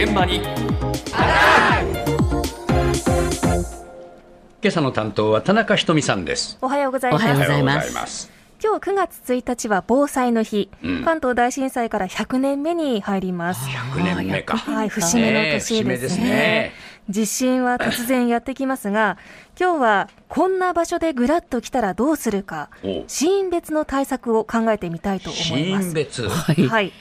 [0.00, 0.36] 現場に。
[0.36, 0.44] 今
[4.68, 6.56] 朝の担当は田中ひとみさんです。
[6.62, 7.24] おはようございます。
[7.24, 8.30] おはようございます。
[8.62, 11.04] 今日9月1日は防災の日、うん。
[11.04, 13.68] 関東大震災から100年目に入ります。
[13.68, 14.56] 100年目か。
[14.56, 16.70] はい、節目の年ですね。
[17.08, 19.18] 地震は突然やってきますが、
[19.58, 22.70] 今日はこんな場所でぐらっと来たらどうするか。
[22.84, 25.92] お、死因別の対策を考えてみたいと思います。
[26.28, 26.68] はい。
[26.68, 26.92] はい。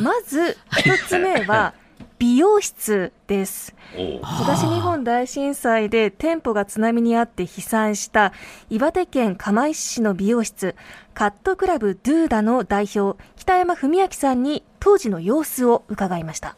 [0.00, 1.74] まず、一つ目は、
[2.18, 3.74] 美容室です。
[3.96, 8.32] お東日本大震災で店舗が津波にあって被災した
[8.70, 10.74] 岩手県釜石市の美容室
[11.14, 16.56] カットクラブドゥーダの代表北山文明さんに当時の様子を伺いました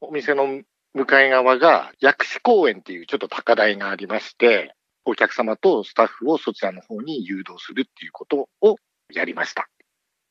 [0.00, 8.76] お店の向かい側が薬師公園っていうちょっと高台がありまして、お客様とスタッフをそちらの方に誘導するっていうことを
[9.12, 9.68] やりました。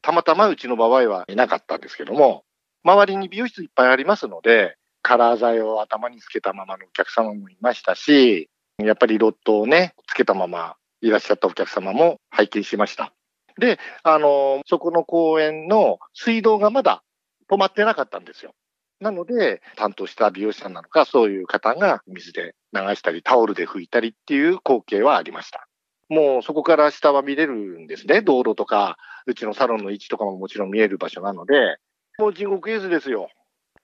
[0.02, 2.44] たまたまうちの場合はいなかったんですけども、
[2.84, 13.14] 周りに美容室いっぱいありますので、カラー剤を頭につけたままのお客様もいましたし、やっぱりロットをね、つけたままいらっしゃったお客様も拝見しました。
[13.58, 17.04] で、あの、そこの公園の水道がまだ
[17.50, 18.54] 止まってなかったんですよ。
[19.02, 25.68] なので、担当した美容師さんなのか、そういう方が水で流したり、タオルで拭いたりっていう光景はありました。
[26.10, 28.22] もうそこから下は見れるんですね。
[28.22, 31.78] 道路とか、うちのサロンの位置とかももちろん見える場所なので、
[32.20, 33.30] もう地獄絵図ですよ。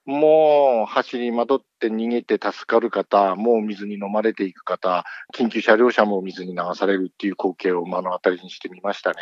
[0.06, 9.16] もう走りまどって逃げて助かる方、もう水に飲まれていく方、緊急車両車も水に流されるっていう光景を目の当たりにしてみましたね。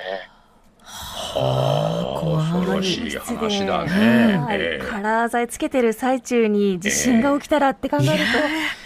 [0.82, 8.10] はあ恐ろしい話だはねいええカラー剤つけてる最中に地震が起きたらって考える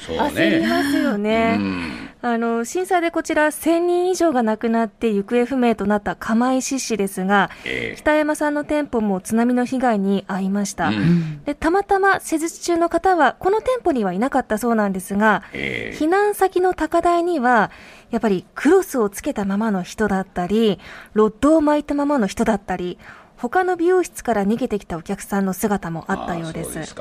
[0.06, 1.58] そうと焦りますよね。
[1.60, 10.96] うんあの震災でこちら1000人以上が亡くなって行方不明となった釜石市ですがえ北山さんの店舗も津波の被害に遭いました、うん。
[10.96, 15.98] うんでたまたま施術中の方はこの店舗にはいなかったそうなんですがええ。
[15.98, 17.72] 避難先の高台には
[18.10, 20.80] やっぱりクロスをつけたままの人だったり
[21.14, 22.98] ロッドを巻いたままの人だったり
[23.38, 26.96] 他の美容室から逃げてきたお客さんの姿もあったようです。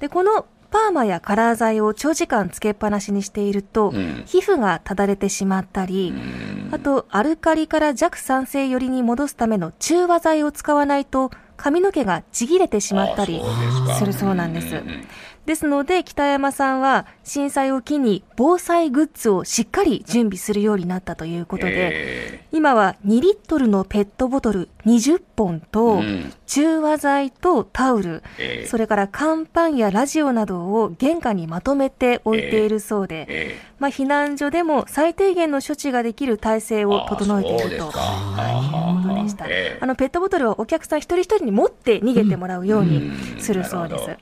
[0.00, 4.22] でこのパーマやカラー剤を長時間つけっぱなしにしていると、うん。
[4.26, 13.42] 皮膚がただれてしまったり、えあとアルカリから弱酸性寄りに戻すための中和剤を使わないと髪の毛がちぎれてしまったり
[13.98, 14.82] するそうなんです。
[15.48, 26.32] ですので北山さんは震災を機に防災グッズをしっかり準備するようになったということで、え今は2リットルのペットボトル20本と、うん。
[26.46, 28.66] 中和剤とタオル、ええ。
[28.66, 39.46] それから乾パンやラジオなどを玄関にまとめて置いているそうで、えまあ、避難所でも最低限の処置ができる体制を整えているということでした。
[39.46, 39.78] ええ。
[39.80, 44.02] あのペットボトルはお客さん一人一人に持って逃げてもらうようにするそうです。
[44.02, 44.18] うんなるで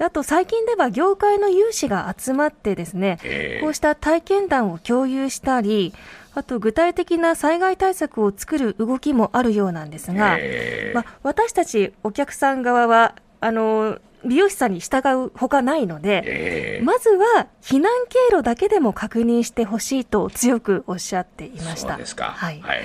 [0.00, 3.60] あと最近では業界の有志が集まってですね、ええ。
[3.60, 5.92] こうした体験談を共有したり、
[6.34, 10.94] あと具体的な災害対策を作る動きもあるようなんですが、ええ。
[10.94, 16.84] まあ、私たちお客さん側はあの美容師さんに従うほかないので、ええ。
[16.84, 21.90] まずは避難経路だけでも確認してほしいと強くおっしゃっていました。
[21.90, 22.24] そうですか。
[22.36, 22.60] はい。
[22.60, 22.84] はい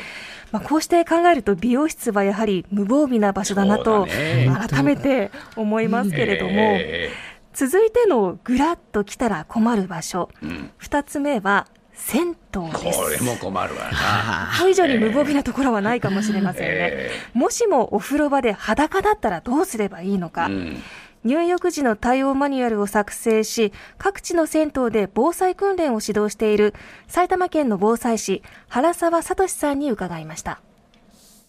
[0.54, 4.06] まあ、こうして考えると美容室はやはり無防備な場所だなと
[4.70, 7.10] 改めて思いますけれども、え
[7.54, 10.72] 続いてのぐらっと来たら困る場所、えうん。
[10.78, 12.34] 二つ目は銭湯
[12.84, 13.00] です。
[13.00, 14.52] これも困るわな。
[14.60, 16.78] これ以上に無防備なところはないかもしれませんね。
[16.78, 20.84] えもしもお風呂場で裸だったらどうすればいいのか、えうん
[21.24, 26.74] 入浴時の対応マニュアルを作成し、各地の銭湯で防災訓練を指導している
[27.08, 30.62] 埼玉県の防災士、原沢聡さんに伺いました。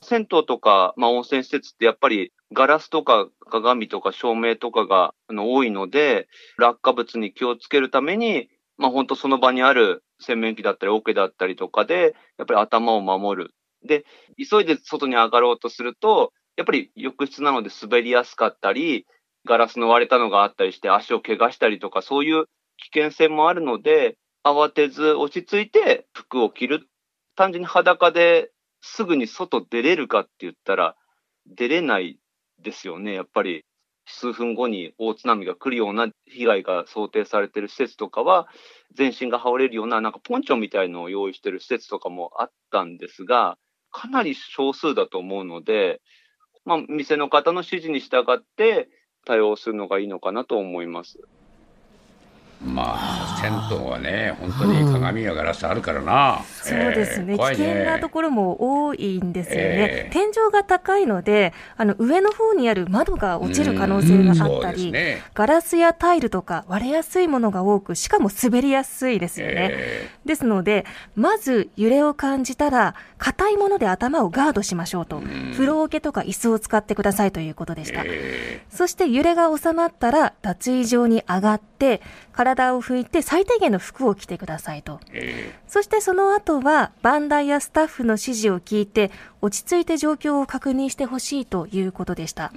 [0.03, 13.55] 銭湯とか、まあ、温泉施設ってやっぱりガラスとか鏡とか照明とかが多いので、落下物に気をつけるために、まあ、本当その場にある洗面器だったり桶だったりとかで、やっぱり頭を守る。
[13.85, 14.05] で、
[14.39, 19.07] 急いで外に上がろうとすると、やっぱり浴室なので滑りやすかったり、
[19.47, 22.47] ガラスの割れたのがあったりして足を怪我したりとか、そういう
[22.79, 26.89] 危険性もあるので、慌てず落ち着いて服を着る。
[27.37, 30.97] 単純に裸ですぐに外出れるかって言ったら、
[31.47, 32.19] 出れない
[32.63, 33.13] ですよね。
[33.13, 33.65] やっぱり
[34.07, 38.49] 数分後に大津波が来るような被害が想定されている施設とかは、
[38.95, 43.59] 全身が羽織れるようななんかポンチョみたいのを用意している施設とかもあったんですが、
[43.91, 46.01] かなり少数だと思うので、
[46.65, 48.89] まあ、店の方の指示に従って
[49.25, 51.19] 対応するのがいいのかなと思います。
[52.65, 56.43] まあ、銭湯はね、本当に鏡やガラスあるからな。
[56.63, 65.23] そうですね、えー怖い危険なところも多いんですよね、ええ天井が高いので、あの上の方にある窓が落ちる可能性があったり、ね。
[65.35, 69.55] ガラスやタイルとか割れやすいものが多く、しかも滑りやすいですよね。
[69.73, 75.21] えですので、まず揺れを感じたら、硬いもので頭をガードしましょうと、
[75.53, 78.03] 風呂桶とか椅子を使ってくださいということでした。
[78.05, 82.01] えそして揺れが収まったら、脱衣場に上がって、
[82.35, 85.01] 体を拭いて最低限の服を着てくださいと。
[85.67, 89.11] そしてその後は、番台やスタッフの指示を聞いて、
[89.41, 92.53] 落ち着いて状況を確認してほしいということでした。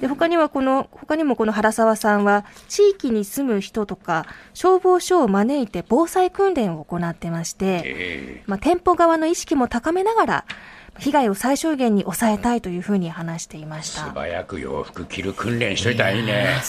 [0.00, 10.44] で他にはこの、他にもこの原沢さんは、地域に住む人とか、消防署を招いて防災訓練を行ってまして、えまあ、店舗側の意識も高めながら、
[10.98, 14.20] 被害を最小限に抑えたいというふうに話していましー素た。
[14.20, 16.60] 早く洋服着る訓練しといたらいいね。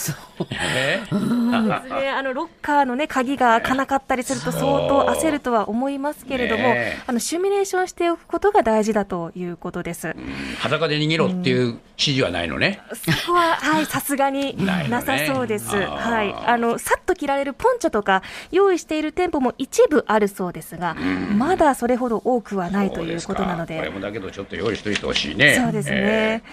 [0.49, 1.07] えね、
[2.09, 10.09] あのロッカーの、ね、鍵が開かなかったりすると相当焦るとは思いますけれども、ねえあのシミュレーションしておくことが大事だということです。
[10.09, 10.15] うん
[10.59, 12.81] 裸で逃げろっていう指示はないのね。
[12.93, 15.69] そこは、はい、さすがになさそうです。
[15.75, 16.33] あーはい。
[16.33, 20.95] あの、さっと着られるポンチョとか用意している店舗も一部あるそうですが、
[21.37, 23.89] まだそれほど多くはないということなのそうすかこれで。
[23.89, 25.55] もだけどちょっと用意しといてほしいね。
[25.55, 26.43] そうですえね。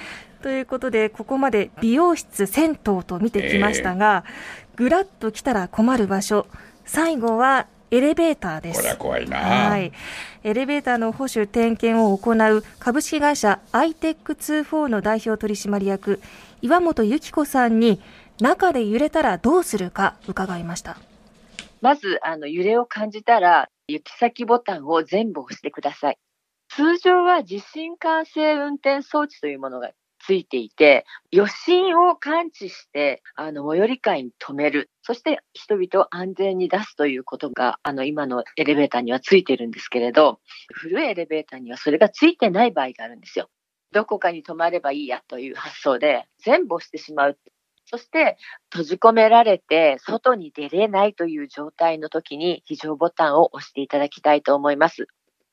[0.43, 4.25] ということで、ここまで美容室、銭湯と見てきましたが、
[4.77, 6.47] ぐらっと来たら困る場所、
[6.85, 8.97] 最後はエレベーターですれは。
[8.97, 9.39] 怖いな。
[9.39, 9.93] はい。
[10.45, 16.21] エレベーターの保守点検を行う株式会社 ITEC24 の代表取締役
[16.63, 18.01] 岩本由紀子さんに
[18.41, 20.97] 中で揺れたらどうするか伺いました。
[21.81, 26.19] まず、あの、揺れを感じたら、行き先ボタンを全部押してください。
[26.69, 29.91] 通常は地震管制運転装置というものが
[30.25, 31.05] ついていて、
[31.35, 34.91] 余震を感知して、あの、最寄り階に止める。
[35.03, 40.41] そして、人々を安全に出すということが、あの、今のエレベーターにはついてるんですけれど、
[40.73, 43.49] 古いエレベーターにはそれがついてない場合があるんですよ。
[43.91, 47.39] どこかに止まればいいやという発想で、全部押してしまう。
[47.87, 48.37] そして、
[48.71, 55.09] 閉じ込められて外に出れないという状態の時に非常ボタンを押していただきたいと思います。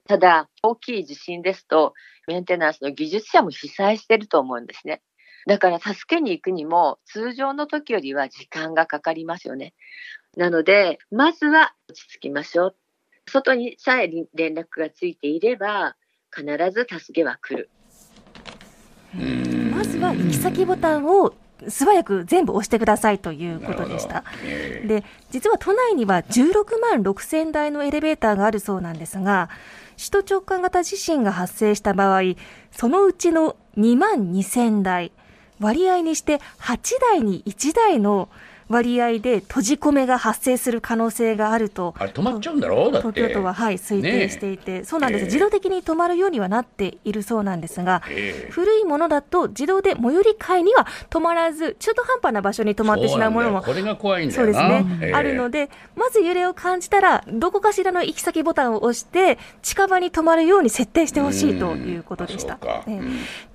[0.09, 1.93] ただ、大きい地震ですと、
[2.25, 5.03] メンテナンスの技術者も被災してると思うんですね。
[5.45, 9.75] だから助けに行くにも通常の時よりは時間がかかりますよね。
[10.35, 12.75] なので、まずは落ち着きましょう。
[13.27, 15.95] 外にさえ連絡がついていれば、
[16.35, 17.69] 必ず助けは来る。
[19.71, 21.35] まずは行き先ボタンを
[21.67, 24.23] 素早く全部押してくださいということでした。
[24.43, 29.49] えーで、実は都内には16万6千台のエレベーターがあるそうなんですが、
[29.97, 32.21] 首都直下型地震が発生した場合、
[32.71, 35.11] そのうちの2万2千台、
[35.59, 38.29] 割合にして8台に1台の
[38.69, 41.95] 割合で閉じ込めが発生する可能性があると。
[41.97, 42.89] あれ止まっちゃうんだろ？
[42.89, 43.19] うだって。
[43.19, 45.25] 東京都は、はい、推定していて、そうなんです、ええ。
[45.25, 48.51] 自動的に止まるようにはなっているそうなんですが、ええ。
[48.51, 54.45] 古いものだと自動で最寄り階には止まらず、中途半端な場所に止まってしまうものもこれが怖いんだそう。
[54.45, 55.13] ですね、ええ。
[55.13, 62.59] あるので、まず揺れを感じたら、どこかしらの行き先ボタンを押して、近場に止まるように設定してほしいということでした。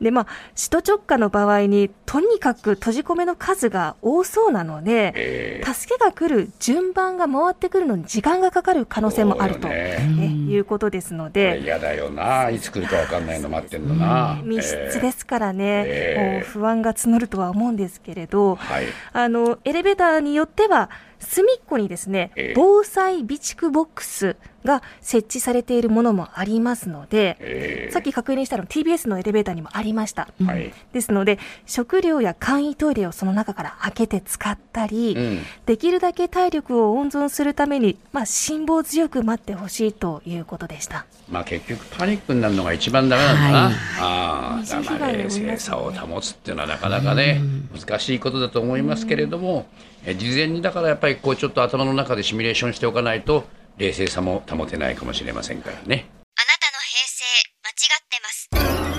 [0.01, 0.27] で、まあ、
[0.57, 5.73] 首都直下の場合に、とにかく閉じ込めの数が多そうなので、ええ。
[5.73, 12.51] 助けが来る順番が回ってくるのに時間がかかる可能性もあると、いうことですので、嫌だよな。
[12.51, 14.41] いつ来るかわかんないの待ってんのな。
[14.45, 18.87] 密室ですからね、不安が募るとは思うんですけれど、はい。
[19.13, 30.29] あの、エレベーターによっては、隅っこにですね、ええ防災備蓄ボックスが設置されているものもありますので、ええさっき確認したの TBS のエレベーターにもありました。
[30.45, 30.73] はい。
[30.93, 35.43] ですので、食料や簡易トイレをその中から開けて使ったり、うん。
[35.67, 41.07] できるだけ体力を温存するために、まあ、辛抱強く待ってほしいということでした。
[41.31, 43.65] まあ結局パニックになるのが一番ダメなんだな。
[43.65, 47.41] はいああ、だ冷静さを保つっていうのはなかなかね、
[47.75, 49.67] 難しいことだと思いますけれども、
[50.07, 53.45] え事前にだからやっぱりこうちょっと頭の中でシミュレーションしておかないと、
[53.79, 56.07] 冷静さも保てないかもしれませんからね。
[56.37, 57.25] あなたの平成
[57.63, 58.49] 間違ってます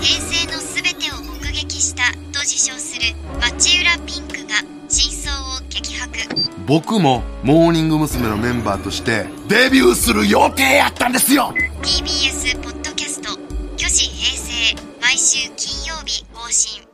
[0.02, 4.56] 平成のすべてを目撃したと自称する町浦ピンクが
[4.88, 6.12] 真相を激白
[6.66, 8.28] 僕もモーニング娘。
[8.30, 13.30] のメンバーとしてデビューする予定やったんですよ TBS ポッドキャスト
[13.78, 16.85] 「虚子平成」毎週金曜日更新